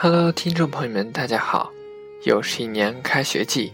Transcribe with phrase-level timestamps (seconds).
[0.00, 1.72] Hello，听众朋友们，大家好！
[2.22, 3.72] 又是一年开学季，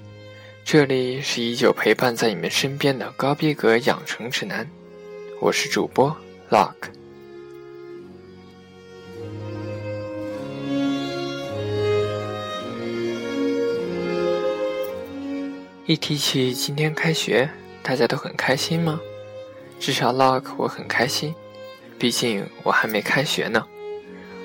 [0.64, 4.66] 这里是依旧陪伴在你们身边的高逼格养成指南，
[5.38, 6.16] 我是主播
[6.48, 6.72] Lock。
[15.84, 17.50] 一提起今天开学，
[17.82, 18.98] 大家都很开心吗？
[19.78, 21.34] 至少 Lock 我很开心，
[21.98, 23.62] 毕竟我还没开学呢，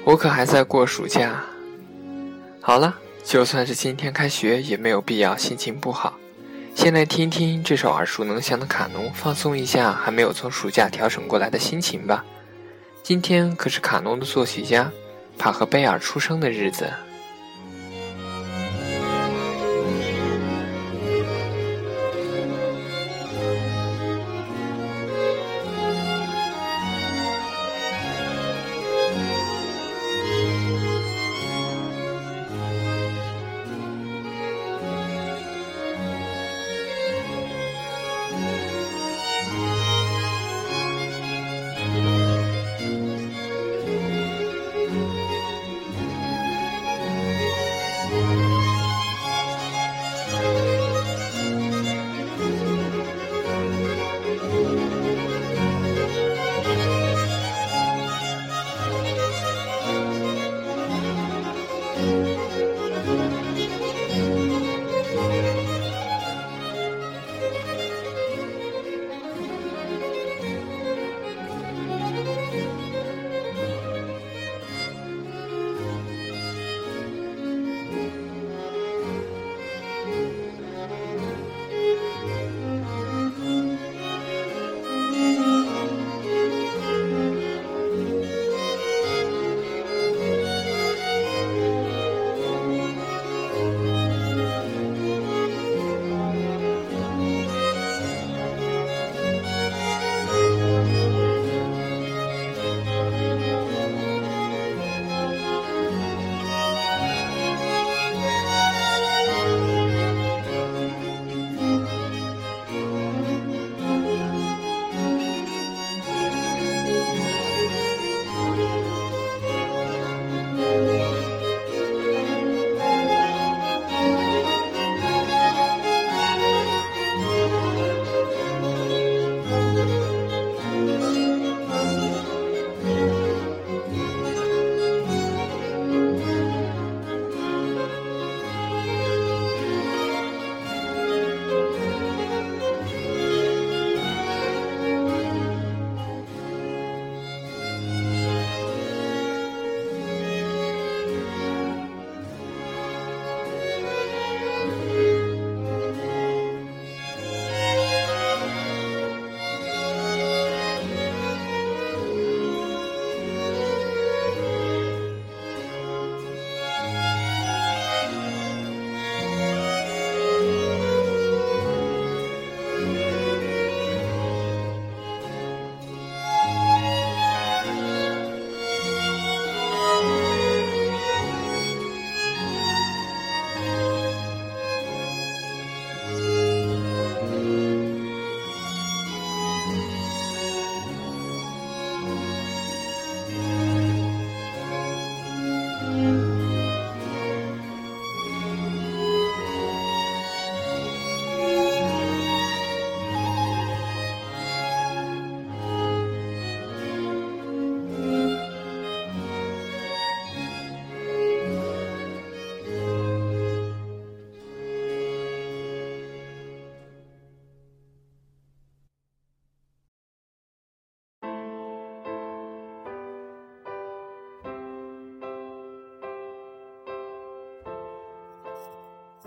[0.04, 1.42] 我可还在过暑假。
[2.70, 6.20] 好了，就算是今天开学，也没有必要心情不好。
[6.76, 12.24] 先来听听这首耳熟能详的卡农，放松一下还没有从暑假调整过来的心情吧。
[13.02, 14.92] 今天可是卡农的作曲家
[15.36, 16.88] 帕和贝尔出生的日子。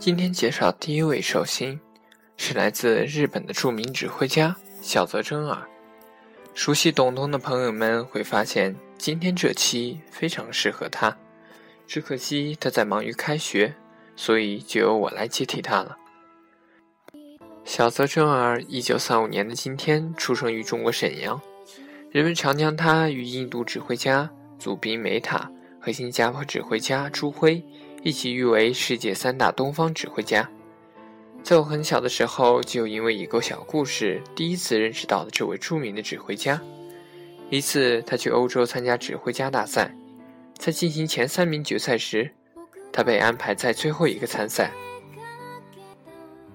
[0.04, 1.78] 今天介绍第一位寿星，
[2.36, 5.56] 是来自日本的著名指挥家小泽征尔。
[6.54, 11.16] 熟悉董东的朋友们会发现，今天这期非常适合他。
[11.86, 13.72] 只可惜他在忙于开学，
[14.16, 15.96] 所以就由我来接替他了。
[17.64, 21.40] 小泽征尔，一九三五年的今天出生于中国沈阳，
[22.10, 24.28] 人们常将他与印度指挥家
[24.58, 25.48] 祖宾梅塔
[25.80, 27.64] 和新加坡指挥家朱辉。
[28.02, 30.48] 一起誉为世界三大东方指挥家。
[31.42, 36.60] 在我很小的时候，就因为一个小故事，第一次认识到了这位著名的指挥家。
[37.48, 39.94] 一次，他去欧洲参加指挥家大赛，
[40.56, 42.30] 在进行前三名决赛时，
[42.92, 44.72] 他被安排在最后一个参赛。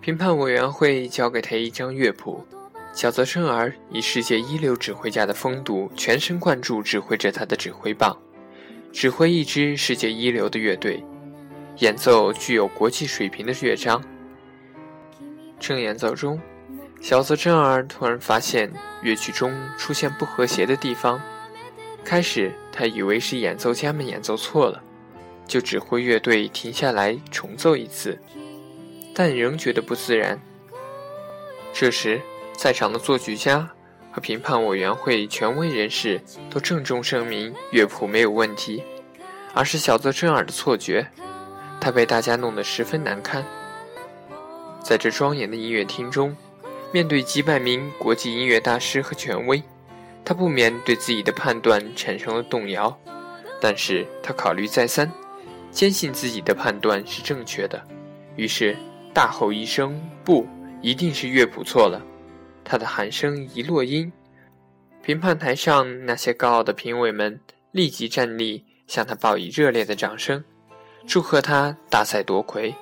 [0.02, 2.44] 评判委员会交给他一张乐谱，
[2.94, 8.18] 小泽征尔以世界一流指挥家的风度，全神贯注指挥着他的指挥棒，
[8.92, 11.04] 指挥一支世界一流的乐队，
[11.80, 14.04] 演奏具有国际水平的乐章。
[15.60, 16.40] 正演奏中，
[17.02, 18.72] 小泽征尔突然发现
[19.04, 21.22] 乐曲中出现不和谐的地方。
[22.04, 24.82] 开始，他以为是演奏家们演奏错了，
[25.46, 28.18] 就指挥乐队停下来重奏一次，
[29.14, 30.40] 但仍觉得不自然。
[31.74, 32.20] 这时，
[32.54, 33.70] 在场的作曲家
[34.12, 36.20] 和评判委员会权威人士
[36.50, 38.82] 都郑重声明乐谱没有问题，
[39.54, 41.06] 而是小泽征尔的错觉，
[41.80, 43.44] 他被大家弄得十分难堪。
[44.82, 46.36] 在这庄严的音乐厅中，
[46.92, 49.62] 面对几百名国际音乐大师和权威，
[50.24, 52.98] 他不免对自己的判断产生了动摇。
[53.60, 55.12] 但是他考虑再三，
[55.72, 57.82] 坚信自己的判断是正确的，
[58.36, 58.78] 于是
[59.14, 60.48] 大吼一声：“不，
[60.82, 62.02] 一定是乐谱错了！”
[62.64, 64.12] 他的喊声一落音，
[65.02, 67.40] 评判台上那些高傲的评委们
[67.72, 70.44] 立即站立，向他报以热烈的掌声，
[71.08, 72.76] 祝贺他大赛夺魁。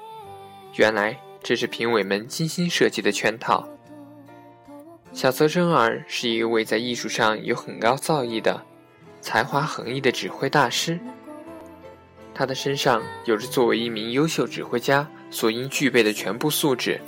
[0.76, 1.18] 原来。
[1.48, 3.70] 这是评委们精心设计的圈套。
[5.14, 8.60] 小泽征尔是一位在艺术上有很高造诣的、
[9.22, 11.00] 才华横溢的指挥大师。
[12.34, 17.00] 他的身上有着作为一名优秀指挥家所应具备的全部素质。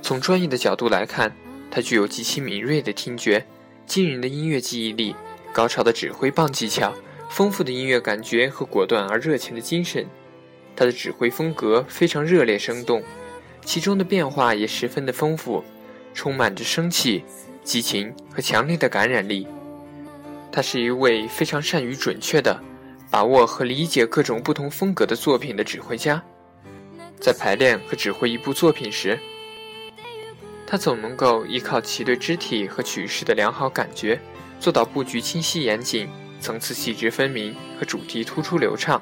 [0.00, 1.30] 从专业的角度来看，
[1.70, 3.44] 他具有极其敏锐的听觉、
[3.84, 5.14] 惊人的音乐记忆力、
[5.52, 6.94] 高超的指挥棒技巧、
[7.28, 10.06] 丰富的音乐感觉和果断而热情的精神。
[10.74, 13.02] 他的指挥风格非常热烈生动。
[13.64, 15.62] 其中的变化也十分的丰富，
[16.14, 17.24] 充满着生气、
[17.62, 19.46] 激情和强烈的感染力。
[20.50, 22.60] 他是一位非常善于准确的
[23.10, 26.22] 把握和理解各种不同风格的作品的指挥家。
[27.20, 29.16] 在排练和指挥一部作品时，
[30.66, 34.20] 他总能够依靠其对肢体和曲式的良好感觉，
[34.58, 36.08] 做到布局清晰严谨、
[36.40, 39.00] 层次细致分明和主题突出流畅。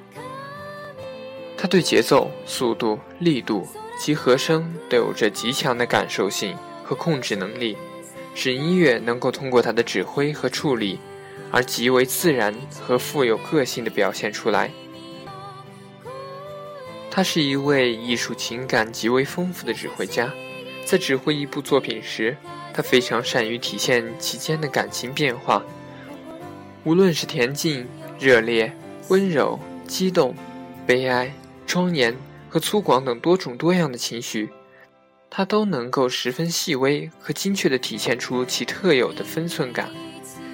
[1.61, 3.69] 他对节奏、速度、力度。
[3.99, 7.77] 及和声都有着极强的感受性和控制能力，
[8.35, 10.99] 使音乐能够通过他的指挥和处理，
[11.51, 14.71] 而极为自然和富有个性的表现出来。
[17.11, 20.33] 他是一位艺术情感极为丰富的指挥家，
[20.87, 22.35] 在指挥一部作品时，
[22.73, 25.63] 他非常善于体现其间的感情变化，
[26.85, 27.87] 无论是恬静、
[28.19, 28.75] 热烈、
[29.09, 30.35] 温柔、激动、
[30.87, 31.31] 悲哀、
[31.71, 32.17] 庄严。
[32.53, 34.51] 和粗犷等多种多样的情绪，
[35.31, 39.89] 他都能够十分细微和精确地体现出其特有的分寸感。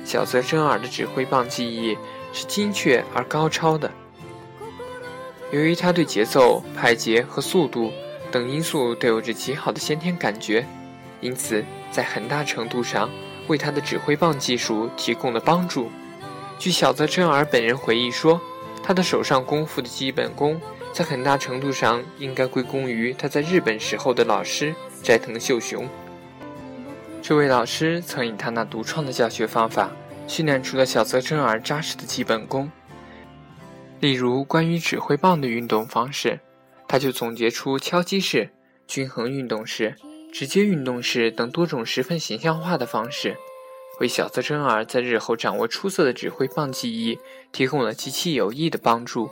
[0.05, 1.97] 小泽征尔的指挥棒技艺
[2.35, 3.91] 是精确而高超的。
[5.51, 7.91] 由于他对节奏、拍节和速度
[8.31, 10.67] 等因素都有着极好的先天感觉，
[11.23, 13.09] 因此在很大程度上
[13.49, 15.91] 为他的指挥棒技术提供了帮助。
[16.59, 18.39] 据小泽征尔本人回忆说，
[18.83, 20.61] 他的手上功夫的基本功。
[20.97, 25.87] 在很大程度上，应该归功于他在日本时候的老师斋藤秀雄。
[27.21, 29.91] 这位老师曾以他那独创的教学方法，
[30.27, 32.73] 训练出了小泽征尔扎实的基本功。
[34.01, 36.41] 例如，关于指挥棒的运动方式，
[36.89, 38.49] 他就总结出敲击式、
[38.87, 39.97] 均衡运动式、
[40.33, 43.37] 直接运动式等多种十分形象化的方式，
[44.01, 47.19] 为小泽征尔在日后掌握出色的指挥棒技艺
[47.53, 49.29] 提供了极其有益的帮助。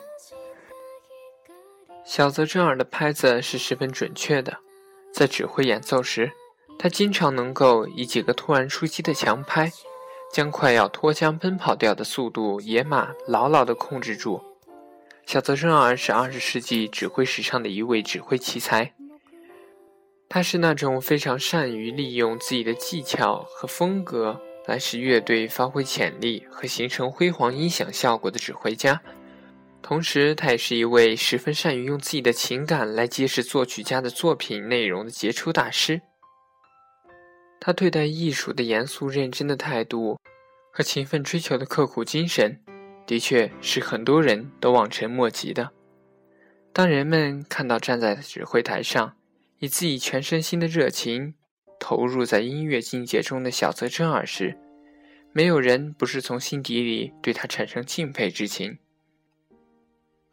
[2.04, 4.58] 小泽征尔的拍子是十分准确的，
[5.12, 6.30] 在指挥演奏时，
[6.78, 9.72] 他经常能够以几个突然出击的强拍，
[10.32, 14.42] 将快要脱缰奔跑掉的速度野马牢牢地控制住。
[15.24, 18.92] 小泽征尔是二十世纪指挥史上的一位指挥奇才，
[20.28, 29.00] 他是那种非常善于利用自己的技巧和风格来使乐队发挥潜力和形成辉煌音响效果的指挥家。
[29.86, 36.00] 同时，他也是一位十分善于用自己的情感来揭示作曲家的作品内容的杰出大师。
[37.60, 40.18] 他对待艺术的严肃认真的态度
[40.72, 42.58] 和勤奋追求的刻苦精神，
[43.06, 45.70] 的确是很多人都望尘莫及的。
[46.72, 49.14] 当人们看到站在指挥台上，
[49.58, 51.34] 以自己全身心的热情
[51.78, 54.56] 投入在音乐境界中的小泽征尔时，
[55.34, 58.78] 没有人不是从心底里对他产生敬佩之情。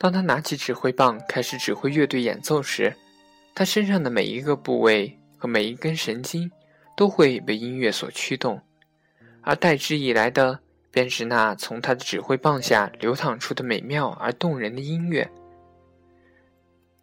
[0.01, 2.91] 当他拿起指挥棒开始指挥乐队演奏时，
[3.53, 6.51] 他身上的每一个部位和每一根神经
[6.97, 8.59] 都会被音乐所驱动，
[9.43, 10.57] 而代之以来的
[10.89, 15.29] 便是那从他的指挥棒下流淌出的美妙而动人的音乐。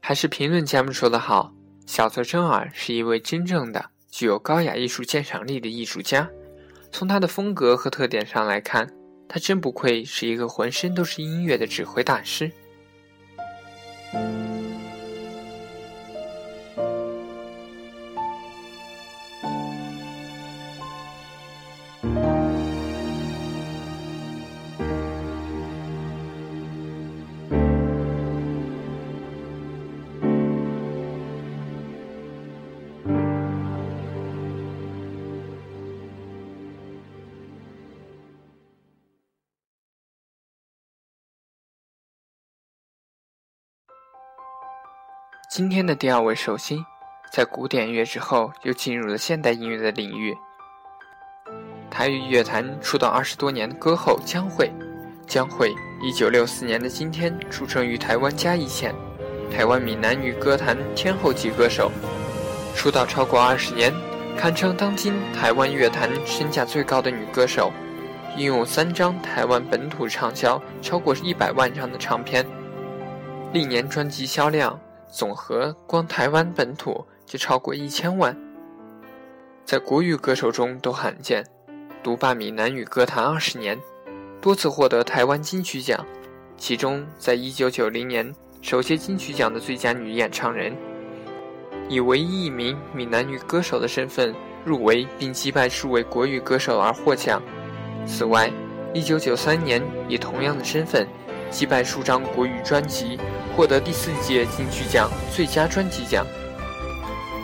[0.00, 1.52] 还是评论家们说的好，
[1.86, 6.28] 小泽征尔是一位真正的具有高雅艺术鉴赏力的艺术家。
[6.90, 8.92] 从他的风格和特点上来看，
[9.28, 12.50] 他真不愧是一个浑身都是音乐的指挥大师。
[45.50, 46.84] 今天的第二位寿星，
[47.32, 50.36] 在古典乐之后又进入了现代音乐的领域。
[51.90, 54.70] 台语乐坛出道二十多年的歌后江蕙，
[55.26, 58.94] 江蕙一九六四年的今天出生于台湾嘉义县，
[59.50, 61.90] 台湾闽南语歌坛天后级歌手，
[62.76, 63.90] 出道超过二十年，
[64.36, 67.72] 堪称当今台湾乐坛身价最高的女歌手，
[68.36, 72.46] 拥有三张台湾本土畅销超过一百万张的唱片，
[73.54, 74.78] 历年专辑销量。
[75.10, 78.36] 总和光台湾本土就超过一千万，
[79.64, 81.44] 在国语歌手中都罕见，
[82.02, 83.78] 独霸闽南语歌坛二十年，
[84.40, 86.04] 多次获得台湾金曲奖，
[86.56, 90.76] 其中在一九九零年首届金曲奖的最佳女演唱人，
[91.88, 94.34] 以唯一一名闽南语歌手的身份
[94.64, 97.42] 入围并击败数位国语歌手而获奖。
[98.06, 98.50] 此外，
[98.92, 101.06] 一九九三年以同样的身份
[101.50, 103.18] 击败数张国语专辑。
[103.56, 106.24] 获得第四届金曲奖最佳专辑奖，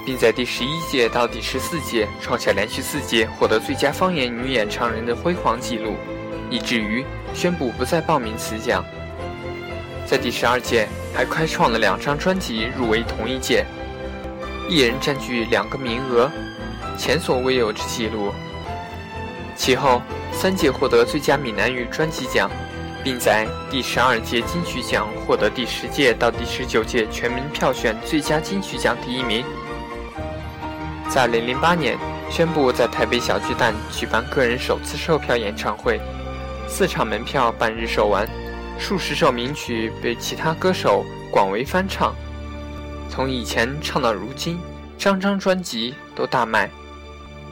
[0.07, 5.97] 并在第十一届到第十四届创下连续四届获得最佳方言女演唱人的辉煌纪录，
[6.49, 8.85] 以至于宣布不再报名此奖。
[10.07, 13.67] 在第十二届还开创了两张专辑入围同一届，
[14.69, 16.31] 一人占据两个名额，
[16.97, 18.33] 前所未有之纪录。
[19.57, 22.49] 其后三届获得最佳闽南语专辑奖。
[23.05, 29.45] 并在第十二届金曲奖获得第十届到第十九届全民票选最佳金曲奖第一名。
[31.11, 31.99] 在零零八年
[32.31, 36.01] 宣布在台北小巨蛋举办个人首次售票演唱会，
[36.67, 38.27] 四场门票半日售完，
[38.79, 42.15] 数十首名曲被其他歌手广为翻唱。
[43.11, 44.59] 从以前唱到如今，
[44.97, 46.71] 张张专辑都大卖，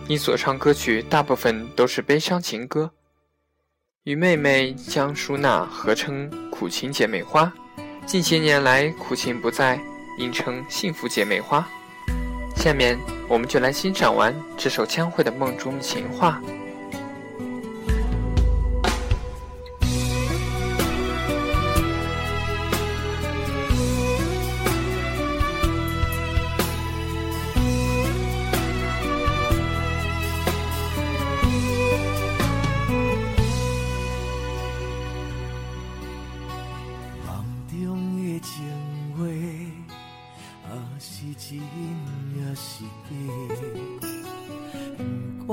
[0.08, 2.90] 因所唱歌曲大部分都是悲伤情歌。
[4.04, 7.52] 与妹妹江淑娜合称“苦情姐妹花”，
[8.04, 9.80] 近些年来苦情不在，
[10.18, 11.64] 应称“幸福姐妹花”。
[12.56, 16.42] 下面我们就来欣赏完这首江蕙的《梦中情话》。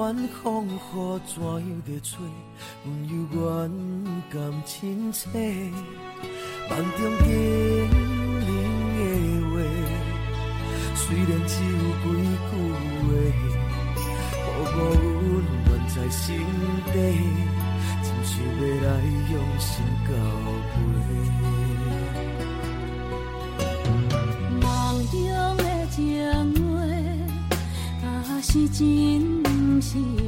[0.10, 0.70] 风雨
[1.28, 2.18] 怎样在吹？
[2.84, 3.38] 温柔远
[4.32, 5.30] 感亲切，
[6.68, 7.28] 梦中经
[8.40, 8.48] 人
[8.98, 9.00] 的
[9.52, 9.54] 话，
[10.96, 12.06] 虽然只有几
[12.50, 12.52] 句
[13.06, 13.12] 话，
[14.34, 14.80] 可无
[15.22, 15.32] 温
[15.66, 16.20] 暖在心
[16.92, 16.96] 底，
[18.02, 18.88] 真想要来
[19.32, 19.70] 用心
[20.08, 20.10] 交
[20.72, 20.74] 陪。
[24.60, 24.66] 梦
[25.12, 25.16] 中
[25.58, 25.62] 的
[25.92, 25.98] 情
[26.74, 28.08] 话，啊
[28.42, 29.39] 是真。
[29.82, 30.19] 是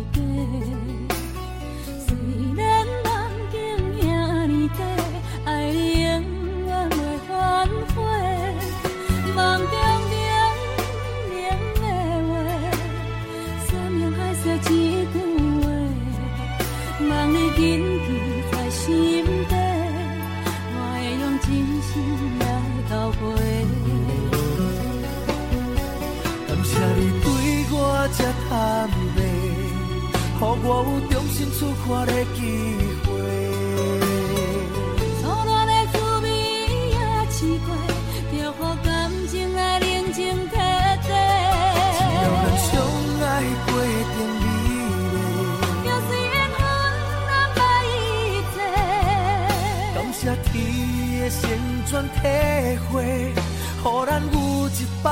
[52.02, 55.10] 善转体会，予咱有一摆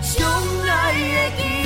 [0.00, 0.26] 相
[0.66, 0.94] 爱
[1.36, 1.61] 的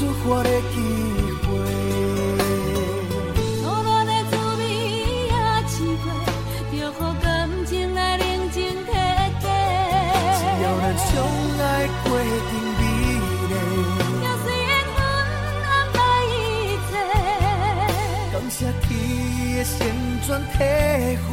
[0.00, 0.74] 出发的机
[1.44, 1.46] 会。
[3.60, 4.60] 错乱的滋味
[5.28, 5.32] 也
[5.68, 6.06] 试过，
[6.72, 7.28] 就乎感
[7.66, 8.92] 情来认真体
[9.40, 9.44] 体。
[10.38, 11.06] 只要咱相
[11.60, 11.62] 爱
[12.02, 13.52] 过程美丽，
[14.24, 14.98] 要随缘分
[15.68, 16.32] 安排一
[16.88, 16.90] 切。
[18.32, 18.56] 感谢
[18.88, 18.90] 去
[19.58, 19.76] 的旋
[20.26, 20.58] 转体
[21.28, 21.30] 会，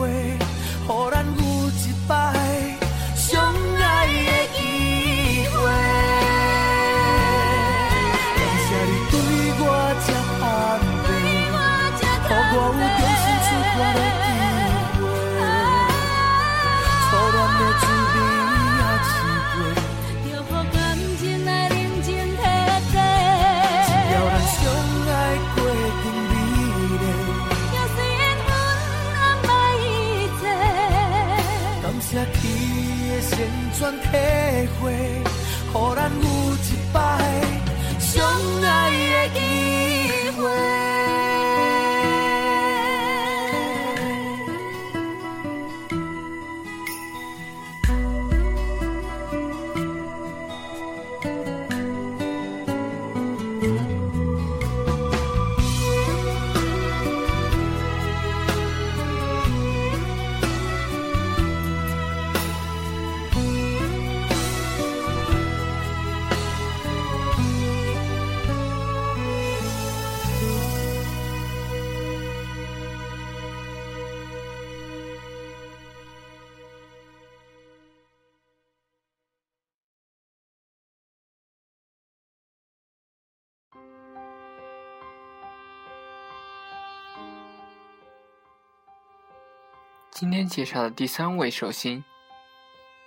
[90.20, 92.04] 今天介绍的第三位寿星，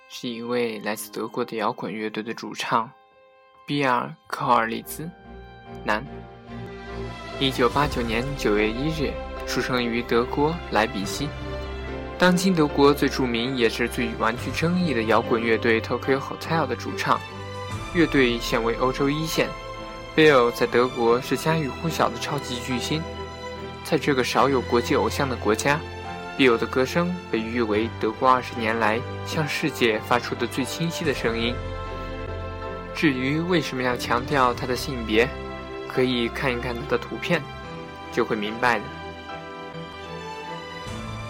[0.07, 2.89] 是一位来自德国的摇滚乐队的主唱
[3.67, 5.11] 比尔·科尔利兹，
[5.83, 6.01] 男，
[7.37, 9.11] 一九八九年九月一日
[9.45, 11.27] 出生于德国莱比锡，
[12.17, 17.19] 当今德国最著名也是最玩具争议的摇滚乐队 Tokyo Hotel 的主唱。
[17.93, 19.49] 乐队现为欧洲一线
[20.15, 23.03] ，Bill 在德国是家喻户晓的超级巨星，
[23.83, 25.77] 在这个少有国际偶像的国家。
[26.41, 31.53] Bill 的歌声被誉为德国二十年来向世界发出的最清晰的声音。
[32.95, 35.29] 至于为什么要强调他的性别，
[35.87, 37.39] 可以看一看他的图片，
[38.11, 38.85] 就会明白的。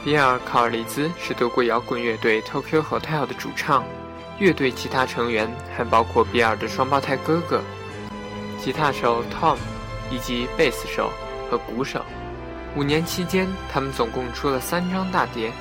[0.02, 3.84] 比尔·考尔利兹是德国摇滚乐队 Tokyo Hotel 的主唱，
[4.40, 7.62] 乐队其他成员还包括比尔的双胞胎哥哥、
[8.58, 9.58] 吉他手 Tom，
[10.10, 11.12] 以及贝斯手
[11.50, 12.02] 和鼓手。
[12.76, 15.52] 五年期间，他们总共出了三张大碟，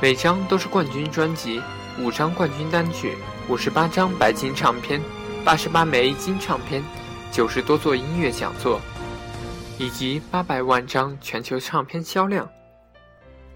[0.00, 1.60] 每张都是冠军专辑，
[1.98, 3.14] 五张冠军单曲，
[3.46, 4.98] 五十八张白金唱片，
[5.44, 6.82] 八十八枚金唱片，
[7.30, 8.80] 九十多座音乐讲座，
[9.78, 12.48] 以及八百万张全球唱片销量。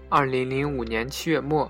[0.07, 1.69] 二零零五年七月末，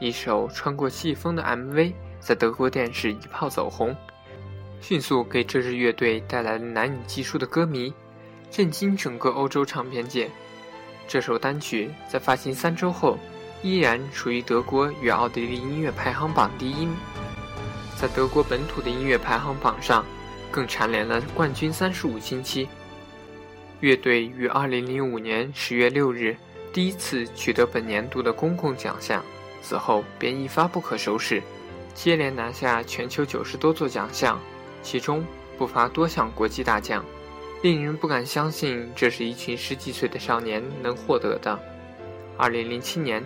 [0.00, 3.94] 一首穿过季风的 MV 在德国电视一炮走红，
[4.80, 7.92] 迅速给这支乐队带来了难以计数的歌迷，
[8.50, 10.30] 震惊整个欧洲唱片界。
[11.06, 13.18] 这首单曲在发行三周后，
[13.62, 16.88] 依然处于德国与奥地利音乐排行榜第一。
[18.00, 20.04] 在德国本土的音乐排行榜上，
[20.50, 22.68] 更蝉联了冠军三十五星期。
[23.80, 26.36] 乐队于二零零五年十月六日
[26.72, 29.22] 第一次取得本年度的公共奖项，
[29.62, 31.42] 此后便一发不可收拾，
[31.94, 34.40] 接连拿下全球九十多座奖项，
[34.82, 35.24] 其中
[35.56, 37.04] 不乏多项国际大奖。
[37.64, 41.58] 令人不敢相信，这是一群十几岁的少年能获得的。
[42.36, 43.24] 二零零七年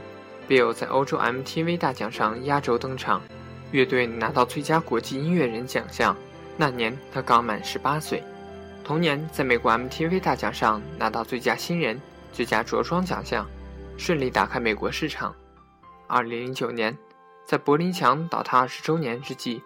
[0.49, 3.21] ，Bill 在欧洲 MTV 大奖上压轴登场，
[3.73, 6.17] 乐队拿到最佳国际音乐人奖项。
[6.57, 8.23] 那年他刚满十八岁。
[8.85, 12.01] 同年，在美国 MTV 大奖上拿到最佳新人、
[12.33, 13.45] 最佳着装奖项，
[13.97, 15.35] 顺利打开美国市场。
[16.07, 16.97] 二零零九年，
[17.45, 19.61] 在柏林墙倒塌二十周年之际。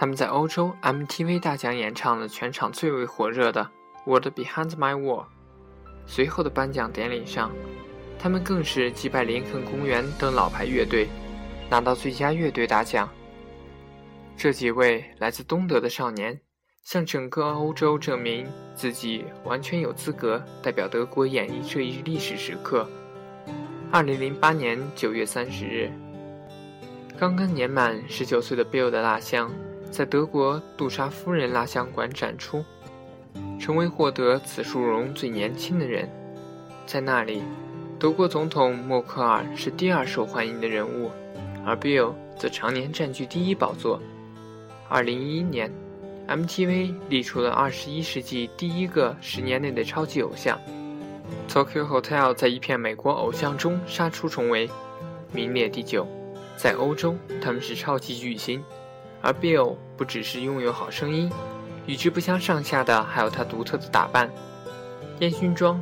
[0.00, 3.70] 他们在欧洲 MTV 大奖演唱了全场最为火热的
[4.10, 5.24] 《World Behind My Wall》。
[6.06, 7.52] 随后的颁奖典礼上，
[8.18, 11.06] 他们更是击败林肯公园等老牌乐队，
[11.68, 13.10] 拿到最佳乐队大奖。
[14.38, 16.40] 这几位来自东德的少年，
[16.82, 22.88] 向整个欧洲证明自己完全有资格代表德国演绎这一历史时刻。
[23.92, 25.92] 二零零八年九月三十日，
[27.18, 29.52] 刚刚年满十九岁的 Bill 的蜡像。
[29.90, 32.64] 在德国杜莎夫人蜡像馆展出，
[33.58, 36.08] 成为获得此殊荣最年轻的人。
[36.86, 37.42] 在那里
[37.98, 41.10] 德国总统默克尔是第二受欢迎的人物，
[41.66, 44.00] 而 Bill 则常年占据第一宝座。
[44.88, 45.70] 二零一一年
[46.28, 50.58] ，MTV 立出了二十一世纪第一个十年内的超级偶像。
[51.48, 54.70] Tokyo Hotel 在一片美国偶像中杀出重围，
[55.32, 56.06] 名列第九。
[56.56, 58.62] 在欧洲，他们是超级巨星，
[59.22, 61.30] 而 Bill 不只是拥有好声音，
[61.86, 64.30] 与之不相上下的还有他独特的打扮：
[65.20, 65.80] 烟熏妆、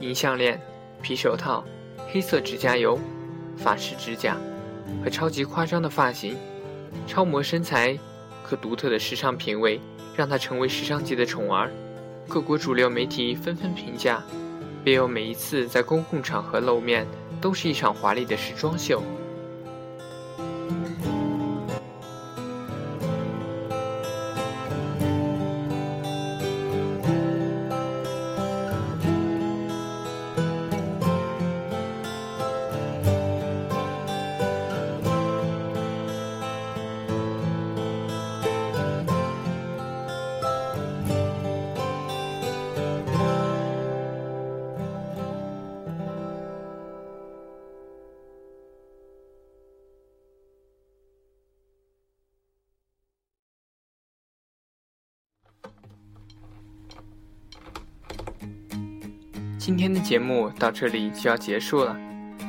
[0.00, 0.60] 银项链、
[1.02, 1.64] 皮手套、
[2.10, 2.98] 黑色指甲油、
[3.56, 4.36] 法式指甲
[5.04, 6.36] 和超级夸张的发型。
[7.06, 7.98] 超模身材。
[8.46, 9.80] 和独特的时尚品味，
[10.14, 11.72] 让他成为时尚界的宠儿。
[12.28, 14.22] 各国主流媒体纷纷评价
[14.84, 17.06] ，Bill 每一次在公共场合露面，
[17.40, 19.02] 都是一场华丽的时装秀。
[59.64, 61.96] 今天的节目到这里就要结束了，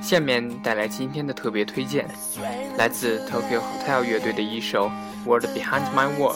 [0.01, 2.05] 下面带来今天的特别推荐，
[2.77, 4.89] 来自 Tokyo Hotel 乐队的一首
[5.25, 6.35] 《World Behind My Wall》，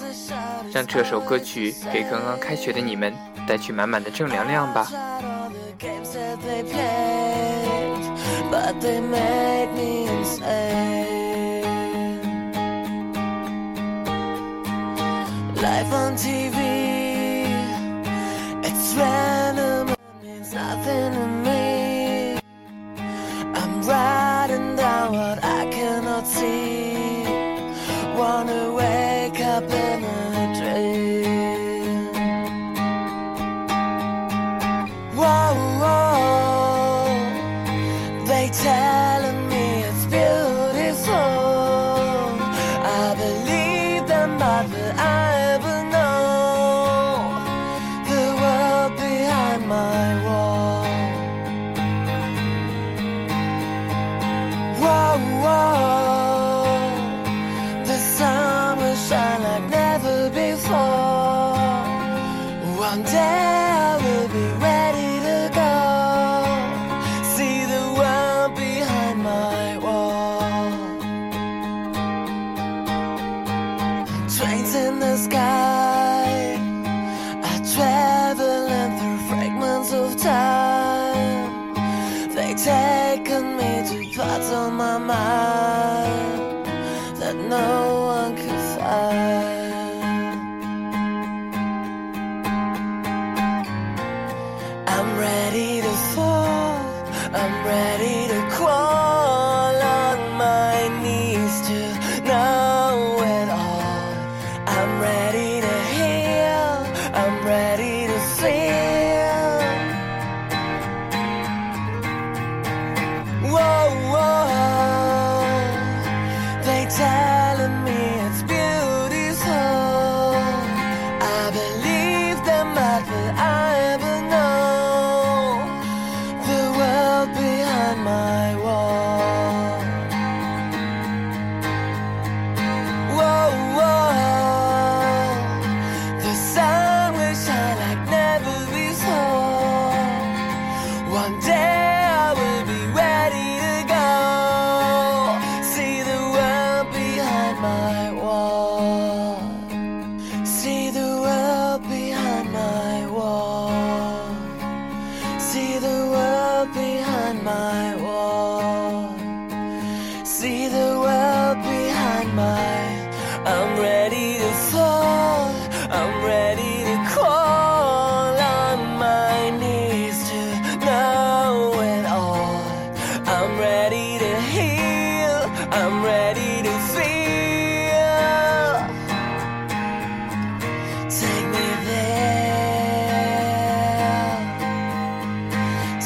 [0.73, 3.13] 让这首歌曲给刚刚开学的你们
[3.45, 4.87] 带去满满的正能量吧。
[20.89, 22.39] Nothing to me.
[23.53, 27.23] I'm writing down what I cannot see.
[28.17, 32.07] Wanna wake up in a dream.
[35.15, 37.05] Whoa, whoa.
[38.25, 38.88] They telling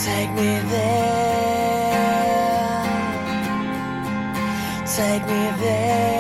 [0.03, 1.93] Take me there.
[4.85, 6.12] Take me there.